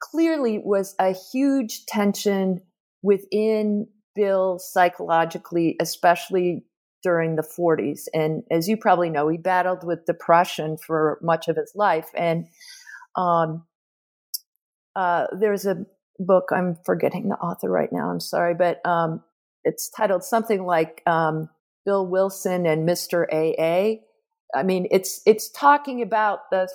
[0.00, 2.60] clearly was a huge tension
[3.02, 6.64] within Bill psychologically, especially
[7.02, 8.04] during the 40s.
[8.14, 12.08] And as you probably know, he battled with depression for much of his life.
[12.16, 12.46] And
[13.14, 13.64] um,
[14.96, 15.84] uh, there's a
[16.18, 19.22] book, I'm forgetting the author right now, I'm sorry, but um,
[19.64, 21.48] it's titled something like um,
[21.84, 23.26] Bill Wilson and Mr.
[23.32, 24.00] AA.
[24.56, 26.68] I mean, it's it's talking about the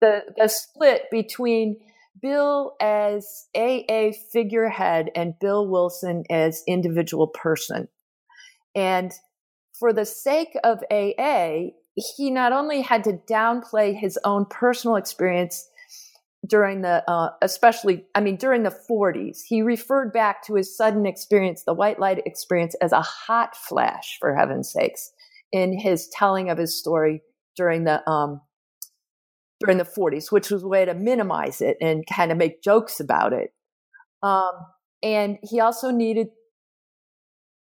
[0.00, 1.76] the the split between
[2.20, 7.88] Bill as AA figurehead and Bill Wilson as individual person.
[8.74, 9.12] And
[9.78, 11.70] for the sake of AA,
[12.16, 15.68] he not only had to downplay his own personal experience
[16.46, 21.04] during the, uh, especially, I mean, during the 40s, he referred back to his sudden
[21.06, 25.12] experience, the white light experience, as a hot flash, for heaven's sakes,
[25.52, 27.22] in his telling of his story
[27.56, 28.40] during the, um,
[29.60, 33.00] during the 40s, which was a way to minimize it and kind of make jokes
[33.00, 33.52] about it.
[34.22, 34.52] Um,
[35.02, 36.28] and he also needed,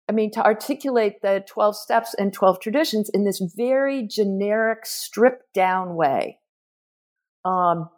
[0.08, 5.52] I mean, to articulate the 12 steps and 12 traditions in this very generic, stripped
[5.54, 6.38] down way.
[7.44, 7.90] Um,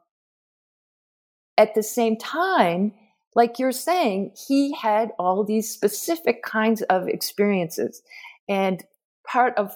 [1.59, 2.93] at the same time,
[3.35, 8.01] like you're saying, he had all these specific kinds of experiences.
[8.47, 8.83] And
[9.27, 9.75] part of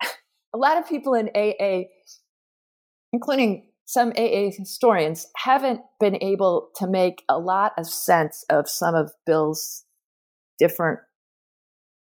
[0.54, 1.88] a lot of people in AA,
[3.14, 8.94] including some AA historians, haven't been able to make a lot of sense of some
[8.94, 9.84] of Bill's
[10.58, 11.00] different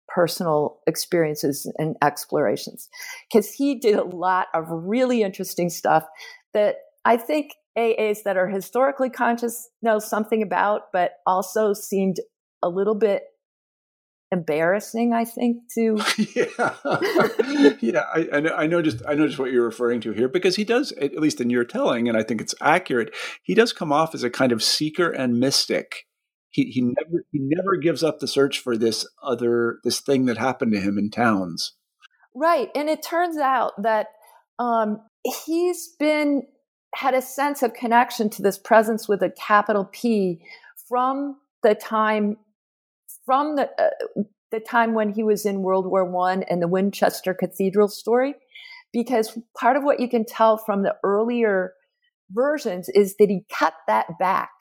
[0.07, 2.87] personal experiences and explorations
[3.29, 6.05] because he did a lot of really interesting stuff
[6.53, 12.17] that I think AAs that are historically conscious know something about, but also seemed
[12.63, 13.23] a little bit
[14.31, 15.97] embarrassing i think to
[16.35, 16.75] yeah.
[17.79, 20.27] Yeah I, I, know, I know just i know just what you're referring to here
[20.27, 23.71] because he does at least in your telling and i think it's accurate he does
[23.71, 26.07] come off as a kind of seeker and mystic.
[26.49, 30.37] He, he never he never gives up the search for this other this thing that
[30.37, 31.73] happened to him in towns.
[32.33, 34.07] Right and it turns out that
[34.57, 35.01] um,
[35.45, 36.43] he's been
[36.95, 40.41] had a sense of connection to this presence with a capital P
[40.87, 42.37] from the time
[43.25, 47.33] from the uh, the time when he was in World War One and the Winchester
[47.33, 48.35] Cathedral story,
[48.93, 51.73] because part of what you can tell from the earlier
[52.31, 54.51] versions is that he cut that back.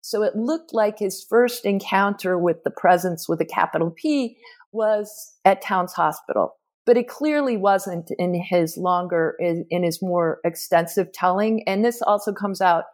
[0.00, 4.38] So it looked like his first encounter with the presence with a capital P
[4.72, 6.57] was at Towns Hospital
[6.88, 11.62] but it clearly wasn't in his longer in his more extensive telling.
[11.68, 12.84] And this also comes out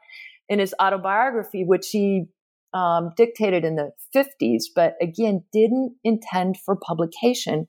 [0.48, 2.24] in his autobiography which he
[2.74, 7.68] um, dictated in the 50s but again didn't intend for publication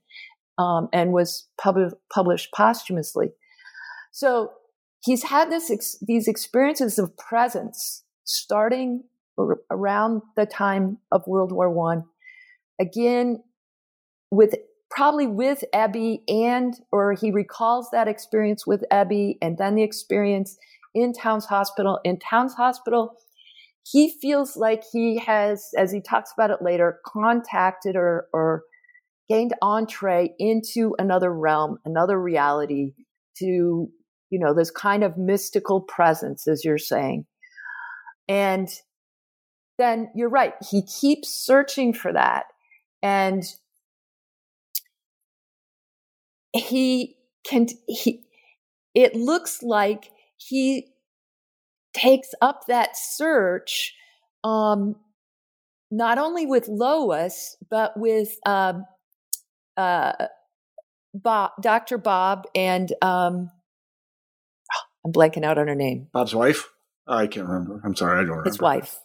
[0.58, 3.28] um, and was pub- published posthumously.
[4.12, 4.52] So
[5.04, 9.04] he's had this ex- these experiences of presence starting
[9.70, 12.06] around the time of world war one.
[12.82, 13.44] Again
[14.32, 14.56] with
[14.96, 20.58] probably with Ebby and, or he recalls that experience with Ebby and then the experience
[20.94, 22.00] in Towns Hospital.
[22.06, 23.12] In Towns Hospital,
[23.84, 28.64] he feels like he has, as he talks about it later, contacted or, or
[29.28, 32.94] gained entree into another realm, another reality
[33.38, 33.90] to,
[34.30, 37.26] you know, this kind of mystical presence, as you're saying.
[38.30, 38.70] And
[39.78, 40.54] then you're right.
[40.72, 42.46] He keeps searching for that.
[43.04, 43.44] And
[46.56, 48.24] he can, he,
[48.94, 50.88] it looks like he
[51.94, 53.94] takes up that search,
[54.44, 54.96] um,
[55.92, 58.86] not only with Lois, but with, um,
[59.78, 60.14] uh,
[61.14, 61.98] Bob, Dr.
[61.98, 63.50] Bob and, um,
[65.06, 66.08] I'm blanking out on her name.
[66.12, 66.70] Bob's wife?
[67.08, 67.80] I can't remember.
[67.84, 68.50] I'm sorry, I don't remember.
[68.50, 68.98] His wife.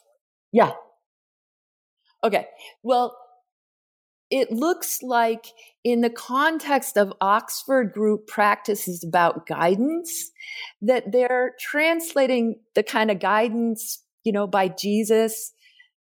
[0.53, 0.73] Yeah.
[2.25, 2.47] Okay.
[2.83, 3.17] Well,
[4.31, 5.47] it looks like
[5.83, 10.31] in the context of Oxford group practices about guidance,
[10.83, 15.53] that they're translating the kind of guidance, you know, by Jesus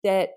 [0.04, 0.30] that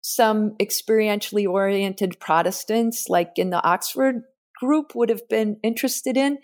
[0.00, 4.22] some experientially oriented Protestants, like in the Oxford
[4.58, 6.38] group, would have been interested in.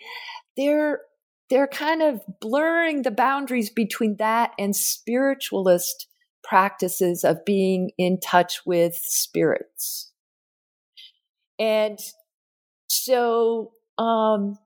[0.56, 1.00] They're
[1.50, 6.06] they're kind of blurring the boundaries between that and spiritualist
[6.44, 10.09] practices of being in touch with spirits.
[11.61, 11.98] And
[12.88, 14.58] so um,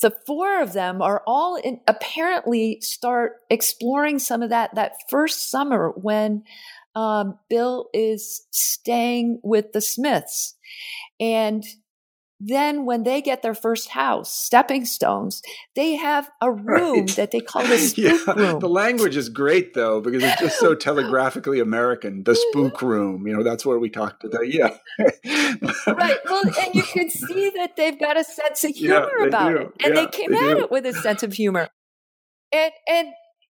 [0.00, 5.50] the four of them are all in, apparently start exploring some of that that first
[5.50, 6.44] summer when
[6.94, 10.54] um, Bill is staying with the Smiths.
[11.18, 11.64] And
[12.40, 15.40] then when they get their first house, stepping stones,
[15.76, 17.16] they have a room right.
[17.16, 18.32] that they call the spook yeah.
[18.34, 18.60] room.
[18.60, 22.24] The language is great though, because it's just so telegraphically American.
[22.24, 24.76] The spook room, you know, that's where we talk to the yeah.
[25.86, 26.18] right.
[26.24, 29.56] Well, and you can see that they've got a sense of humor yeah, about do.
[29.56, 29.72] it.
[29.84, 30.64] And yeah, they came they at do.
[30.64, 31.68] it with a sense of humor.
[32.52, 33.08] And and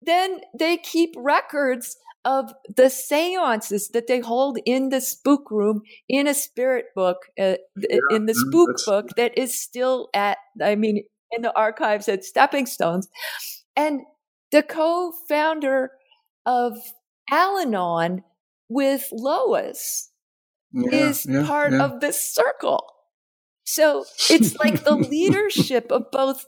[0.03, 6.26] then they keep records of the seances that they hold in the spook room in
[6.26, 10.74] a spirit book, uh, yeah, in the mm, spook book that is still at, I
[10.74, 13.09] mean, in the archives at Stepping Stones.
[13.76, 14.01] And
[14.51, 15.92] the co founder
[16.44, 16.76] of
[17.30, 18.24] Al Anon
[18.68, 20.11] with Lois
[20.72, 22.84] yeah, is yeah, part of this circle.
[23.64, 26.46] So it's like the leadership of both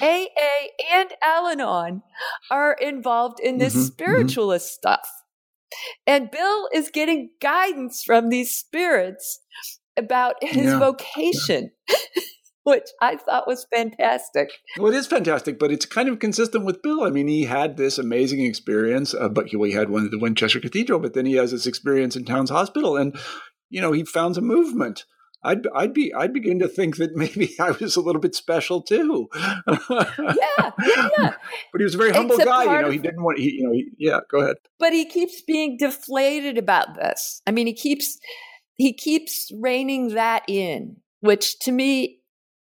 [0.00, 2.02] AA and Al Anon
[2.50, 3.92] are involved in this mm-hmm, mm-hmm.
[3.92, 4.94] spiritualist mm-hmm.
[4.94, 5.08] stuff.
[6.06, 9.40] And Bill is getting guidance from these spirits
[9.96, 10.78] about his yeah.
[10.78, 11.70] vocation.
[12.64, 14.50] which I thought was fantastic.
[14.78, 17.02] Well, it is fantastic, but it's kind of consistent with Bill.
[17.02, 20.10] I mean, he had this amazing experience, uh, but he, well, he had one at
[20.10, 23.16] the Winchester Cathedral, but then he has this experience in Towns Hospital, and
[23.68, 25.06] you know, he found a movement
[25.44, 28.82] I'd I'd be I'd begin to think that maybe I was a little bit special
[28.82, 29.28] too.
[29.34, 30.70] yeah, yeah,
[31.18, 31.34] yeah.
[31.72, 32.64] But he was a very humble guy.
[32.64, 33.38] You know, he didn't want.
[33.38, 34.20] He, you know, he, yeah.
[34.30, 34.56] Go ahead.
[34.78, 37.42] But he keeps being deflated about this.
[37.46, 38.18] I mean, he keeps
[38.76, 42.20] he keeps reining that in, which to me,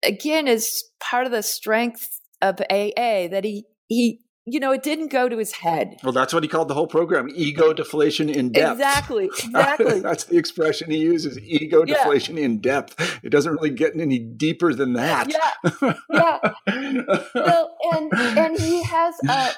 [0.02, 5.08] again, is part of the strength of AA that he he you know, it didn't
[5.08, 5.96] go to his head.
[6.02, 8.72] Well, that's what he called the whole program ego deflation in depth.
[8.72, 9.30] Exactly.
[9.42, 10.00] Exactly.
[10.00, 11.94] that's the expression he uses ego yeah.
[11.94, 13.20] deflation in depth.
[13.22, 15.30] It doesn't really get any deeper than that.
[15.30, 15.94] Yeah.
[16.10, 16.38] Yeah.
[17.34, 19.50] well, and, and he has a,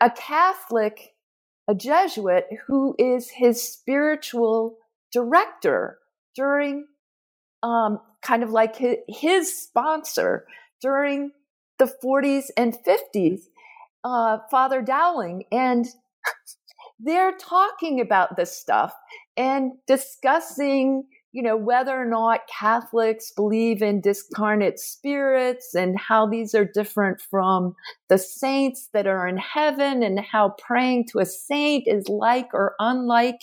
[0.00, 1.14] a Catholic,
[1.68, 4.78] a Jesuit, who is his spiritual
[5.12, 5.98] director
[6.34, 6.86] during
[7.62, 10.46] um, kind of like his, his sponsor
[10.80, 11.32] during
[11.78, 13.42] the 40s and 50s
[14.04, 15.86] uh, Father Dowling, and
[17.00, 18.94] they're talking about this stuff
[19.36, 26.54] and discussing, you know, whether or not Catholics believe in discarnate spirits and how these
[26.54, 27.74] are different from
[28.08, 32.74] the saints that are in heaven and how praying to a saint is like or
[32.78, 33.40] unlike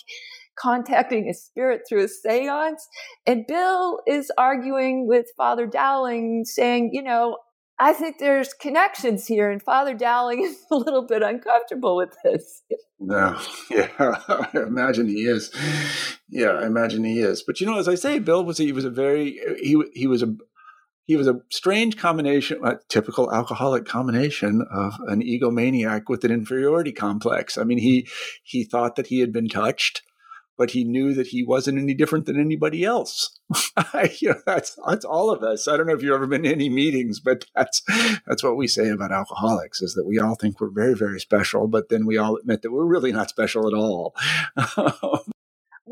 [0.57, 2.88] contacting a spirit through a seance.
[3.26, 7.38] And Bill is arguing with Father Dowling saying, you know,
[7.82, 12.62] I think there's connections here, and Father Dowling is a little bit uncomfortable with this.
[13.00, 13.40] No,
[13.72, 15.52] yeah, I imagine he is.
[16.30, 17.42] Yeah, I imagine he is.
[17.42, 20.22] But you know, as I say, Bill was he was a very he he was
[20.22, 20.36] a
[21.06, 26.92] he was a strange combination, a typical alcoholic combination of an egomaniac with an inferiority
[26.92, 27.58] complex.
[27.58, 28.08] I mean, he
[28.44, 30.04] he thought that he had been touched
[30.58, 33.38] but he knew that he wasn't any different than anybody else.
[34.20, 35.68] you know, that's that's all of us.
[35.68, 37.82] I don't know if you've ever been in any meetings, but that's
[38.28, 41.68] that's what we say about alcoholics is that we all think we're very very special,
[41.68, 44.16] but then we all admit that we're really not special at all.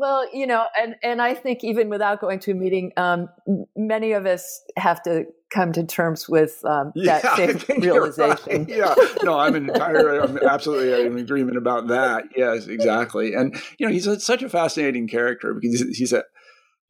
[0.00, 3.28] Well, you know, and, and I think even without going to a meeting, um,
[3.76, 8.64] many of us have to come to terms with um, that yeah, same realization.
[8.64, 8.68] Right.
[8.68, 12.24] Yeah, no, I'm entire, I'm absolutely in agreement about that.
[12.36, 13.34] Yes, exactly.
[13.34, 16.24] And you know, he's a, such a fascinating character because he's, he's a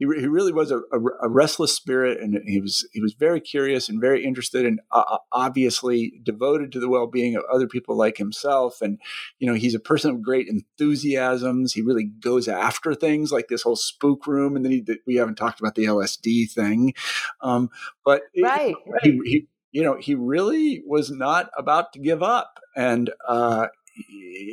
[0.01, 3.39] he, he really was a, a, a, restless spirit, and he was he was very
[3.39, 7.69] curious and very interested, and uh, uh, obviously devoted to the well being of other
[7.69, 8.81] people like himself.
[8.81, 8.99] And
[9.39, 11.75] you know, he's a person of great enthusiasms.
[11.75, 15.37] He really goes after things like this whole spook room, and then he, we haven't
[15.37, 16.95] talked about the LSD thing,
[17.43, 17.69] um,
[18.03, 19.03] but right, it, right.
[19.03, 23.67] He, he, you know, he really was not about to give up, and uh,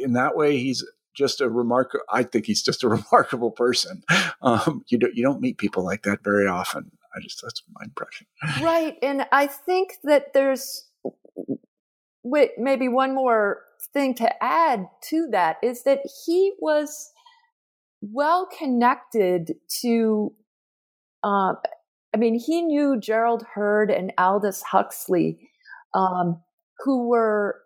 [0.03, 0.85] in that way, he's
[1.17, 2.05] just a remarkable.
[2.09, 4.03] I think he's just a remarkable person.
[4.41, 6.91] Um, you don't you don't meet people like that very often.
[7.15, 8.27] I just that's my impression.
[8.61, 10.85] Right, and I think that there's
[12.23, 13.61] wait, maybe one more
[13.93, 17.11] thing to add to that is that he was
[18.01, 20.33] well connected to.
[21.23, 21.53] Uh,
[22.13, 25.49] I mean, he knew Gerald Heard and Aldous Huxley,
[25.93, 26.41] um,
[26.79, 27.61] who were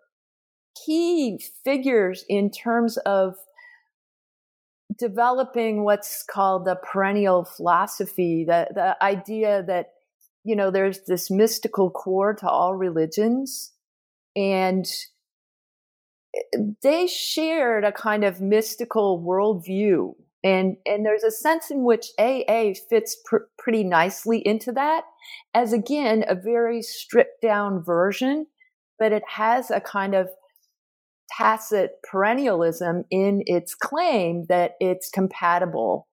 [0.74, 3.36] key figures in terms of
[4.98, 9.92] developing what's called the perennial philosophy, the, the idea that,
[10.44, 13.72] you know, there's this mystical core to all religions.
[14.34, 14.86] And
[16.82, 20.14] they shared a kind of mystical worldview.
[20.44, 25.04] And, and there's a sense in which AA fits pr- pretty nicely into that
[25.54, 28.46] as, again, a very stripped down version,
[28.98, 30.28] but it has a kind of
[31.36, 36.08] tacit perennialism in its claim that it's compatible.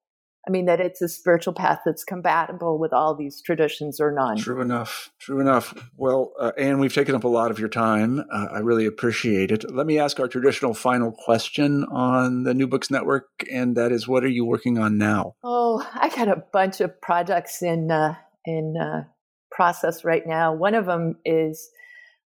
[0.47, 4.37] I mean, that it's a spiritual path that's compatible with all these traditions or none.
[4.37, 5.11] True enough.
[5.19, 5.75] True enough.
[5.97, 8.23] Well, uh, Anne, we've taken up a lot of your time.
[8.31, 9.69] Uh, I really appreciate it.
[9.71, 14.07] Let me ask our traditional final question on the New Books Network, and that is,
[14.07, 15.33] what are you working on now?
[15.43, 18.15] Oh, I got a bunch of projects in uh,
[18.45, 19.03] in uh,
[19.51, 20.53] process right now.
[20.53, 21.69] One of them is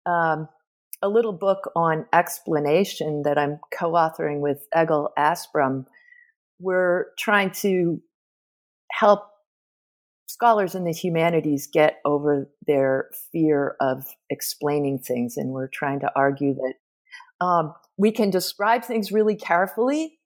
[0.07, 0.49] um,
[1.03, 5.87] a little book on explanation that I'm co authoring with Egil Asprem.
[6.59, 8.01] We're trying to
[8.91, 9.29] help
[10.27, 15.37] scholars in the humanities get over their fear of explaining things.
[15.37, 20.19] And we're trying to argue that um, we can describe things really carefully,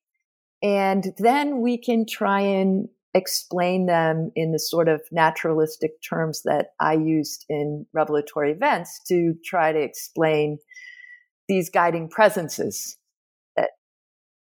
[0.62, 6.69] and then we can try and explain them in the sort of naturalistic terms that
[6.81, 10.59] I used in revelatory events to try to explain
[11.49, 12.97] these guiding presences
[13.57, 13.71] that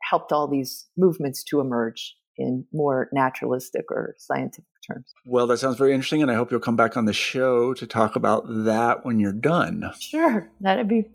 [0.01, 5.13] helped all these movements to emerge in more naturalistic or scientific terms.
[5.25, 7.87] Well, that sounds very interesting, and I hope you'll come back on the show to
[7.87, 9.91] talk about that when you're done.
[9.99, 11.05] Sure, that'd be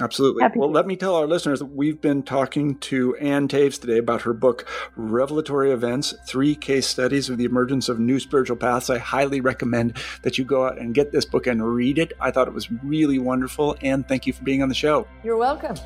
[0.00, 0.42] Absolutely.
[0.42, 3.98] Happy well, let me tell our listeners that we've been talking to Anne Taves today
[3.98, 8.90] about her book, Revelatory Events Three Case Studies of the Emergence of New Spiritual Paths.
[8.90, 12.12] I highly recommend that you go out and get this book and read it.
[12.20, 13.76] I thought it was really wonderful.
[13.82, 15.06] And thank you for being on the show.
[15.24, 15.76] You're welcome.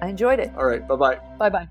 [0.00, 0.50] I enjoyed it.
[0.56, 0.86] All right.
[0.86, 1.20] Bye bye.
[1.38, 1.68] Bye bye.